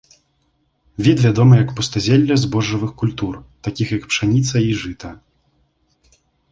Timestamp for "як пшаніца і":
3.99-4.77